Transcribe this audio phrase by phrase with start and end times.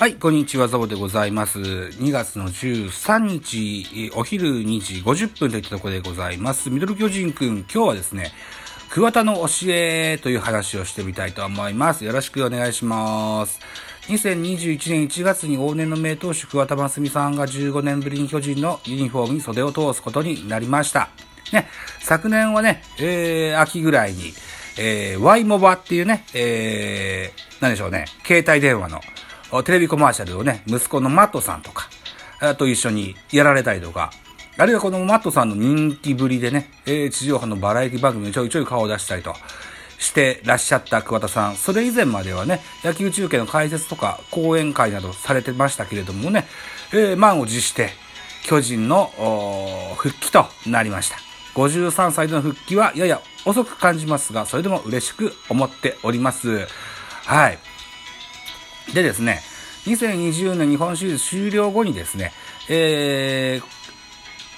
[0.00, 1.58] はい、こんにちは、ザボでございます。
[1.58, 6.70] 2月の13日、お昼2時50分といったところでございます。
[6.70, 8.32] ミドル巨人くん、今日はですね、
[8.88, 12.06] 桑田の教えという話をしてみたいと思います。
[12.06, 13.60] よろしくお願いします。
[14.08, 21.10] 2021年1月に往年の名投手桑田真澄さんが15年ぶりに巨人のユニフォームに袖を通すことになりました。
[21.52, 21.68] ね、
[22.00, 24.32] 昨年はね、えー、秋ぐらいに、
[24.78, 29.02] えー、Y モバっていうね、えー、なんでしょうね、携帯電話の
[29.64, 31.88] テレビコマーシャルをね、息子のマットさんとか、
[32.56, 34.10] と一緒にやられたりとか、
[34.56, 39.34] あるいはこのマットさんの人気ぶりでね、えー、地上波のバラエティ番組にちょいちょい顔を出したりと
[39.98, 41.56] してらっしゃった桑田さん。
[41.56, 46.46] それ以前まではね、野球中継の解説とか講演会などされてましたけれどもね、
[46.92, 47.90] えー、満を持して
[48.44, 49.10] 巨人の
[49.96, 51.16] 復帰となりました。
[51.54, 56.66] 53歳での復帰はやや遅く感じますが、それでも嬉しく思っております。
[57.24, 57.58] はい。
[58.94, 59.40] でですね、
[59.86, 62.32] 2020年日本シリーズ終了後にですね、
[62.68, 63.64] えー、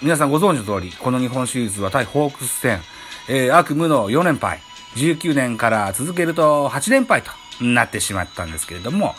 [0.00, 2.80] 皆さんご存知の通り、この日本シリーズは対ホークス戦、
[3.28, 4.60] えー、悪夢の4連敗、
[4.96, 7.30] 19年から続けると8連敗と
[7.62, 9.14] なってしまったんですけれども、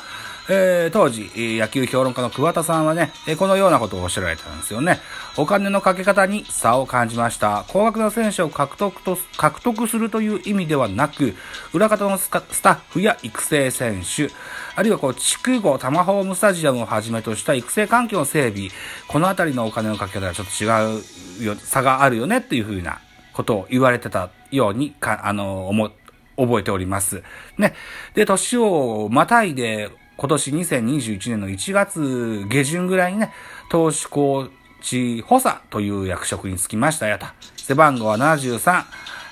[0.50, 5.00] えー、当時、野球評論家の桑田さんはね、このようなことをおっしゃられたんですよね。
[5.38, 7.64] お金のかけ方に差を感じました。
[7.70, 11.36] 高額な選手を獲得と、獲得するという意味ではなく、
[11.72, 14.30] 裏方のスタッフや育成選手、
[14.76, 18.70] あるいはこう、筑後タマホームスタジアムをはじめとした育成環境の整備、
[19.08, 23.00] このあたりのお金のかけ方はちょっと違うよ、差があるよねっていうふうな
[23.32, 25.90] ことを言われてたようにか、あの、思、
[26.36, 27.24] 覚えております。
[27.58, 27.76] ね。
[28.14, 29.90] で、年をまたいで、
[30.24, 33.34] 今年2021年の1月下旬ぐらいにね、
[33.70, 34.50] 投手コー
[34.82, 37.26] チ補佐という役職に就きましたよと。
[37.58, 38.86] 背番号は73。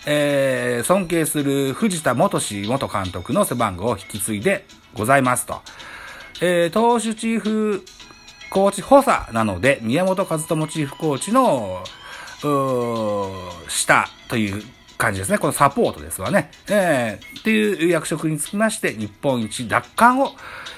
[0.05, 5.61] えー、尊敬する藤田元氏元監督の背番号を引き継いでございますと。
[6.41, 7.85] えー、投手チーフ
[8.49, 11.85] コーチ補佐なので、宮本和友チーフコーチの、
[13.69, 14.61] 下という
[15.01, 15.39] 感じですね。
[15.39, 16.51] このサポートですわね。
[16.69, 20.33] えー、っていう役職につきまして、日本一奪還を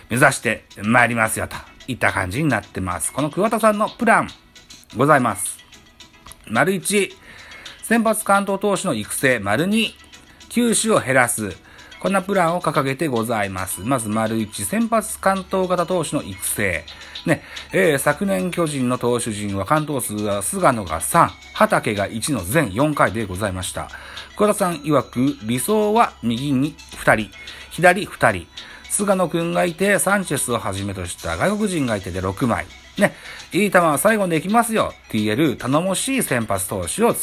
[0.10, 1.58] 目指して参りますよ、と
[1.88, 3.12] いった感じになってます。
[3.12, 4.30] この桑田さんのプラン、
[4.96, 5.58] ございます。
[6.48, 7.12] 丸1、
[7.84, 9.90] 先発関東投手の育成、丸2、
[10.48, 11.58] 球種を減らす。
[12.00, 13.82] こんなプランを掲げてございます。
[13.82, 16.86] まず、丸1、先発関東型投手の育成。
[17.26, 17.42] ね、
[17.72, 23.90] えー、昨年巨人の投手陣は関東数は菅野が3、畑が1の全4回でございました。
[24.36, 27.32] 小田さん曰く、理想は右に2人、
[27.72, 28.48] 左2人、
[28.90, 32.66] 菅野くんがいて、サンチェスをはじめとした外国人がいてで6枚。
[32.98, 33.14] ね、
[33.52, 37.16] いい球は最後にできますよって言える頼もしい先発投手を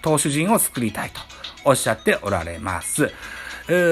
[0.00, 1.20] 投手陣を作りたいと
[1.64, 3.10] おっしゃっておられます。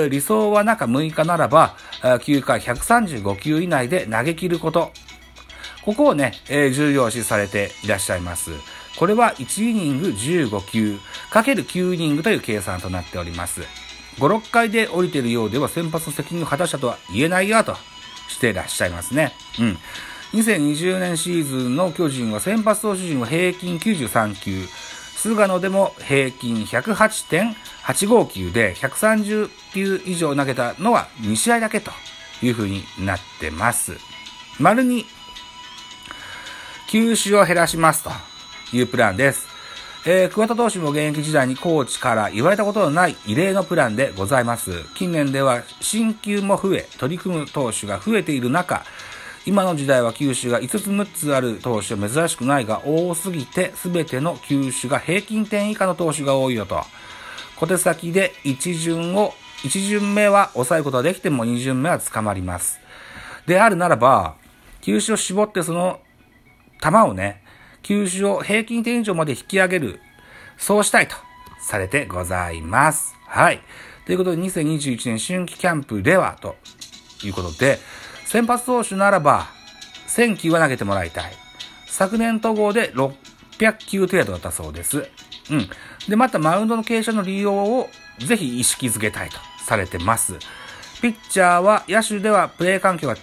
[0.08, 4.92] 理想は中6日ならば、9回135球以内で投げ切ること。
[5.88, 8.50] ここをね、えー、重要視されていらっしゃいます。
[8.98, 10.98] これは1イニング15球、
[11.30, 13.62] かける9イニングという計算となっております。
[14.18, 17.74] 5、6回で降りているようでは先発の責任を果たしたとは言えないよと
[18.28, 19.32] していらっしゃいますね。
[19.58, 19.78] うん。
[20.38, 24.66] 2020年シーズンの巨人は先発投手陣は平均93球、
[25.16, 31.92] 菅野でも平均108.85球で130球以上投げたのは2試合だけと
[32.42, 33.96] いう風になってます。
[34.60, 35.06] 丸に
[36.88, 38.10] 球種を減らしますと
[38.74, 39.46] いうプランです。
[40.06, 44.84] えー、桑田投手も現役時代にコーチから言われたことのない異例のプランでございます。
[44.94, 48.84] 近年では新球も増え、取り組む投手が増えている中、
[49.44, 56.80] 今の時代は球種が5つ6つある投手は珍しくないが多すぎて全ての球種が平均点以下の投手が多いよと。
[57.56, 62.80] 小手先で1巡を、1巡目は抑えることができても2巡目は捕まります。
[63.46, 64.36] であるならば、
[64.80, 66.00] 球種を絞ってその
[66.80, 67.42] 球をね、
[67.82, 70.00] 球種を平均点以上まで引き上げる、
[70.56, 71.16] そうしたいと
[71.60, 73.14] されてございます。
[73.26, 73.60] はい。
[74.06, 76.56] ということで、2021年春季キャンプでは、と
[77.22, 77.78] いうことで、
[78.24, 79.48] 先発投手ならば、
[80.08, 81.32] 1000球は投げてもらいたい。
[81.86, 85.08] 昨年統合で600球程度だったそうです。
[85.50, 85.68] うん。
[86.08, 87.88] で、またマウンドの傾斜の利用を
[88.18, 90.38] ぜひ意識づけたいとされてます。
[91.02, 93.16] ピッチャーは野手ではプレー環境が、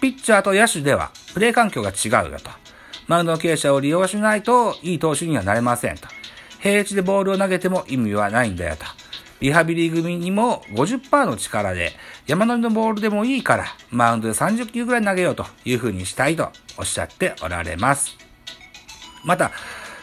[0.00, 2.50] ピッチャーと野手ではプレー環境が違うよと。
[3.06, 6.08] マウンドの傾斜を利用しないといい投手にはなれませんと。
[6.60, 8.84] 平地でボールを投げても意味はないんだよと。
[9.40, 11.92] リハビリ組にも50%の力で、
[12.26, 18.16] 山乗りのボールでもいいから、マウンドで30球ぐらい投げようという風にしたいとおっしゃっておられます。
[19.24, 19.50] また、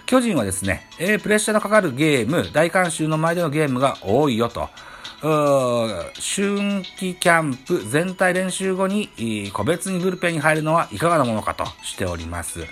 [0.07, 4.69] 巨人はですね、えー、プレッシャーのかかるゲーム、大観衆の前でのゲームが多いよと。
[5.19, 9.09] 春季キャンプ全体練習後に
[9.53, 12.65] 個別にブルペンに入るのはいかがなものかとしております。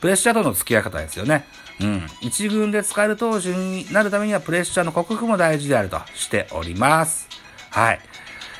[0.00, 1.46] プレッシャーとの付き合い方ですよね。
[1.80, 2.06] うん。
[2.20, 7.28] 一軍で使える投手になるためにはプレッシャーの克服も大事であるとしております。
[7.70, 8.00] はい。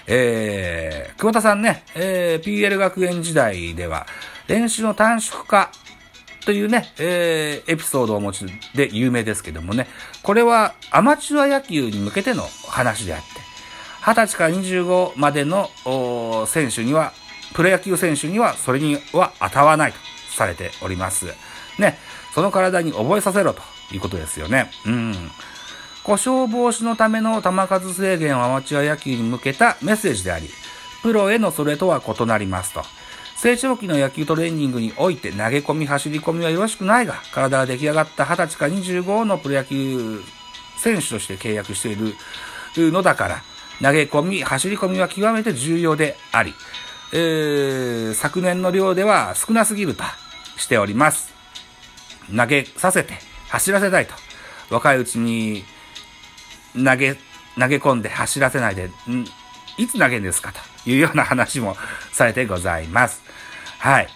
[0.07, 4.07] えー、久保田さんね、えー、PL 学園時代では、
[4.47, 5.71] 練習の短縮化
[6.45, 9.87] というね、えー、エピソードをお持ちで有名ですけどもね、
[10.23, 13.32] これはアマチュア野球に向けての話であって、
[14.03, 15.71] 20歳から25までの
[16.47, 17.13] 選手には、
[17.55, 19.99] プロ野球選手にはそれには当たらないと
[20.37, 21.27] されております。
[21.79, 21.99] ね、
[22.35, 23.63] その体に覚えさせろと
[23.93, 24.71] いうことですよね。
[24.87, 25.31] うん。
[26.03, 30.51] 故障防止のための球数制限をアマチュア野球に向けたメッセージであり、
[31.03, 32.83] プロへのそれとは異なりますと。
[33.37, 40.23] 成長期の野球トレーニングにおいて投げ込み、走り込みはよろしくないが、体が出来上がった20歳か25のプロ野球
[40.77, 42.17] 選手として契約している
[42.91, 43.43] のだから、
[43.83, 46.55] 投げ込み、走り込みは極めて重要であり、
[47.13, 50.05] えー、昨年の量では少なすぎると
[50.57, 51.33] しております。
[52.35, 53.15] 投げさせて、
[53.49, 54.15] 走らせたいと。
[54.71, 55.65] 若いうちに
[56.75, 57.17] 投げ、
[57.59, 58.91] 投げ込んで走らせないで、ん
[59.79, 60.53] いつ投げんですか
[60.85, 61.77] というような話も
[62.13, 63.21] されてございます。
[63.79, 64.09] はい。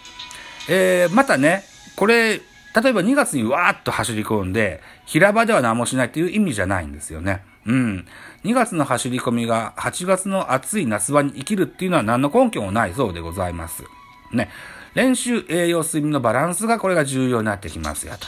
[0.68, 1.64] えー、またね、
[1.96, 7.42] これ、例えば2月にわーっと走り込んで、平場では何もしないっていう意味じゃないんですよね。
[7.66, 8.06] うん。
[8.44, 13.84] 2月の走り込みが8月の暑い夏場に生きるっていうのは何の根拠もないそうでございます。
[14.32, 14.50] ね。
[14.94, 18.26] 練習、栄養、睡眠のバランスがこれが重要になってきますよと。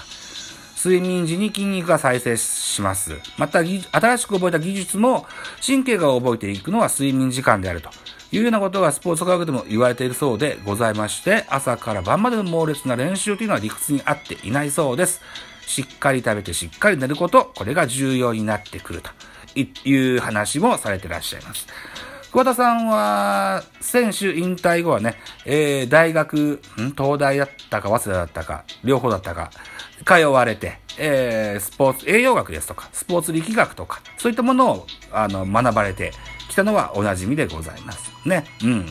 [0.77, 3.17] 睡眠時に筋肉が再生します。
[3.37, 5.27] また、新しく覚えた技術も
[5.65, 7.91] 神経が覚えていくのは睡眠時間であると
[8.31, 15.21] いうようなことがスポーツ科学でも言われているそうでございまして、朝から晩までの猛烈な練習というのは理屈に合っていないそうです。
[15.69, 19.11] しっかり食べてしっかり寝ること、これが重要になってくると
[19.85, 21.67] いう話もされてらっしゃいます。
[22.33, 26.61] 桑田さんは、選手引退後はね、えー、大学、
[26.97, 29.51] 東大だったか、早稲田だったか、両方だったか、
[30.07, 36.13] 通われて、えー、スポーツ、栄養学ですとか、スポーツ力学とか、そういったものを、あの、学ばれて
[36.49, 38.11] きたのはおなじみでございます。
[38.27, 38.45] ね。
[38.63, 38.87] うん。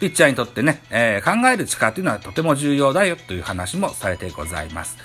[0.00, 4.96] ピッチャーにとってね、えー、考える力というのはとても重要だよという話もされてございます。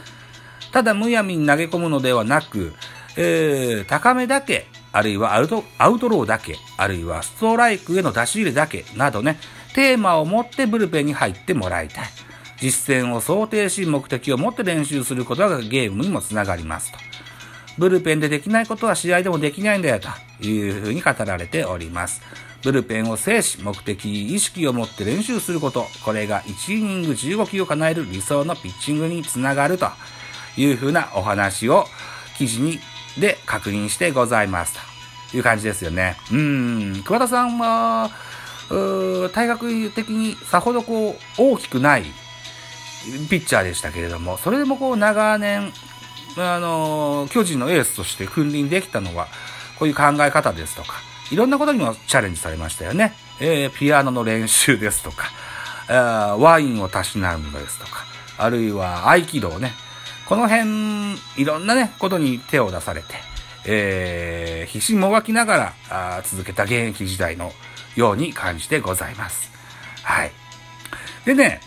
[0.71, 2.73] ただ、むやみに投げ込むのではなく、
[3.17, 9.39] えー、高めだけ、あるいはアウト、アウトローだけ、あるいはストライクへの出し入れだけなどね、
[9.73, 12.05] テーマを持ってブルペンに入ってもらいたい。
[12.59, 16.97] 実践を想定し目的を持って練習することがゲームにもつながりますと。
[17.77, 22.21] ブルペンでできないことは試合でもできないんだよというふうに語られております。
[22.61, 29.87] ブルペンを制し、目的、意識を持って練習すること、これが1イニング15球を叶える理想のピッチングにつながると
[30.57, 31.85] いうふうなお話を
[32.37, 32.79] 記事に
[33.19, 34.77] で確認してございます。
[35.31, 36.17] という感じですよね。
[36.31, 38.09] うん、桑田さんは、
[39.33, 42.03] 体格的にさほどこう大きくない
[43.29, 45.71] ピッチャーでしたけれども、それでもこう長年、
[46.37, 49.27] あの、巨人のエースとして君臨できたのは、
[49.77, 50.95] こういう考え方ですとか、
[51.31, 53.13] いろんなことにもチャレンジされましたよね。
[53.39, 55.29] えー、ピアノの練習ですとか、
[56.37, 58.05] ワインをたしなむのですとか、
[58.37, 59.73] あるいは合気道ね。
[60.25, 63.15] この辺、いろんなね、ことに手を出されて、
[63.65, 67.51] えー、必死にもがきながらあ続けた現役時代の
[67.95, 69.51] ように感じてございます。
[70.03, 70.31] はい。
[71.25, 71.61] でね、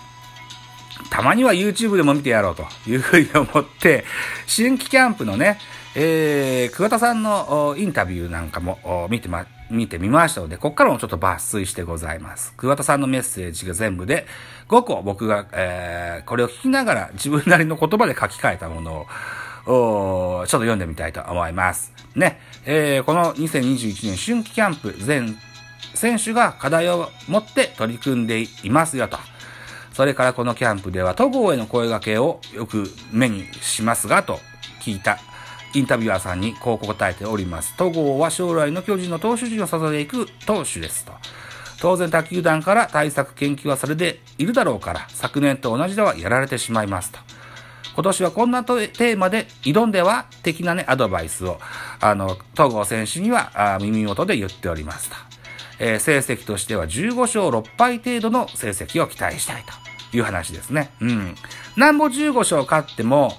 [1.10, 4.04] たまには YouTube でも見てやろうというふうに思って、
[4.46, 5.58] 新規キャンプのね、
[5.94, 12.54] えー、桑田さんのインタビューなんかも見てま、見てみましたので、こっからもちょっと抜粋してございます。
[12.56, 14.26] 桑田さんのメッセージが全部で
[14.68, 19.06] 5個僕が、えー、これを聞きながら自分なりの言葉で書き換えたもの
[19.66, 21.92] を、ちょっと読んでみたいと思います。
[22.14, 25.36] ね、えー、この2021年春季キャンプ全
[25.94, 29.18] 選手が課題を持って取り組んでいますよと。
[29.92, 34.40] それからこのキャンプでは戸郷への声掛けをよく目にしますが、と
[34.80, 35.18] 聞いた
[35.74, 37.76] インタビュアーさんにこう答えております。
[37.76, 41.12] 戸郷は将来の巨人の投手陣を支えていく投手ですと。
[41.80, 47.18] 当然他球団から対策研究はされているだろうから、昨年と同じではやられてしまいますと。
[47.94, 51.58] 今年はこんなテーマで挑んでは的なね、アドバイスを、
[52.00, 55.16] あの、戸郷選手には耳元で言っておりますと。
[55.78, 59.64] えー、成績としては15勝6敗程度の成績を期待したい
[60.10, 60.92] という話ですね。
[61.00, 61.34] うん。
[61.76, 63.32] なんぼ15勝勝っても、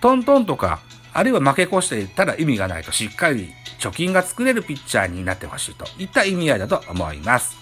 [0.00, 0.80] トントンとか、
[1.18, 7.56] あるいは負け越していったら意味がないと、しっかり貯金が作れるピッチャーになってほしいといった意味合いだと思います。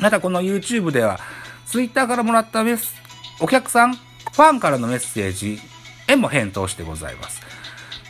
[0.00, 1.20] またこの YouTube では、
[1.66, 2.94] Twitter からもらったメス、
[3.38, 5.58] お客さん、ファンからのメッセージ
[6.08, 7.42] へも返答してございます。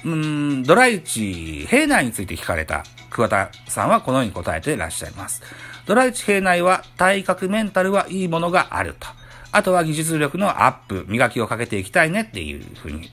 [0.05, 5.43] うん、ドライチ平内について聞かれた桑田さんはこのように答えていらっしゃいます。
[5.87, 9.09] ドライチ平内は体格メンタルはいいものがあると。
[9.51, 13.11] あとは技術力のアップ、磨きをかけていきたいねっていうふうに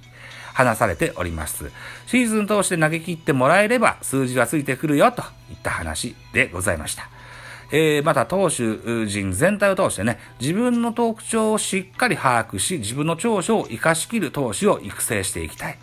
[0.66, 1.72] 話されております。
[2.08, 7.10] シーズン通して投げ切ってもらえれば数字はついてくるよといった話でございました。
[7.74, 15.78] えー、また投手陣全体を通してね、自分の特徴をしっかり把握し、自分の長所を活かしきる投手を育成していきたい。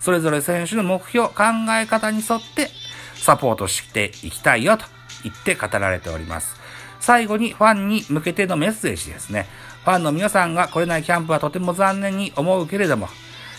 [0.00, 1.34] それぞれ選手の目標、考
[1.80, 2.70] え方に沿って
[3.14, 4.84] サポートしていきたいよと
[5.22, 6.56] 言って語られております。
[7.00, 9.46] 最後にファンに向けてのメッセージですね。
[9.84, 13.08] ファンの皆さんが来れないキャンプはとても残念に思うけれども、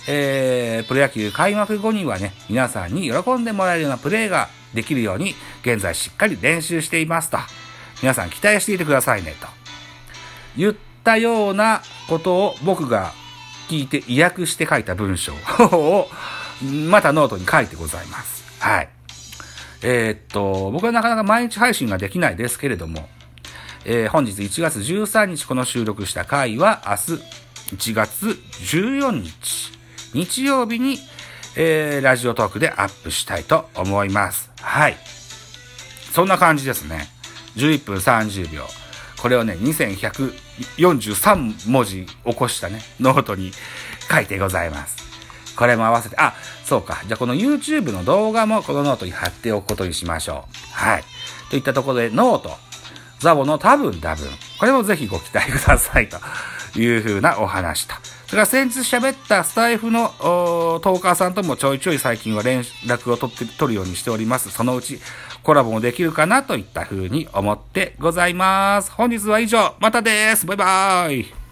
[0.08, 7.38] えー、プロ野球開幕後にはね、皆さんに喜んでもらえるようなプレーができるように、現在しっかり練習していますと。
[8.02, 9.48] 皆さん期待していてくださいねと。
[10.58, 13.14] 言ったようなことを僕が
[13.68, 16.10] 聞いて意訳して書いた文章を、
[16.90, 18.44] またノートに書いてございます。
[18.60, 18.90] はい。
[19.82, 23.10] えー、っと、僕はなかなか毎日配信ができないですけれども、
[23.86, 27.22] えー、本日1月13日この収録した回は明日
[27.76, 29.75] 1月14日
[30.14, 31.00] 日曜日に、
[31.56, 34.52] えー、ラジオトークでアップしたいと思います。
[34.62, 34.98] はい。
[36.14, 37.08] そんな感じですね。
[37.56, 38.64] 11分30秒。
[39.22, 43.52] これをね、2143文字起こしたね、ノートに
[44.10, 45.06] 書いてございます。
[45.56, 46.34] これも合わせて、あ、
[46.64, 47.02] そうか。
[47.08, 50.74] じゃあこの YouTube の動画もこのノートに貼っておくことにしましょう。
[50.74, 51.04] はい。
[51.50, 52.52] といったところで、ノート、
[53.20, 54.28] ザボの多分多分。
[54.60, 56.18] これもぜひご期待くださいと
[56.78, 57.96] いうふうなお話と。
[58.28, 64.50] それから先日喋ったスタイフのトーカーさんともちょいちょい最近は連絡を取って、取るようにしております。
[64.50, 65.00] そのうち
[65.44, 68.92] コラボもできるかなといった風に思ってございます。
[68.92, 69.76] 本日は以上。
[69.80, 70.46] またです。
[70.46, 71.45] バイバーイ。